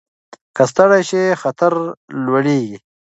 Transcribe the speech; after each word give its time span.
که 0.55 0.63
ستړي 0.71 1.01
شئ 1.09 1.25
خطر 1.41 1.73
لوړېږي. 2.25 2.77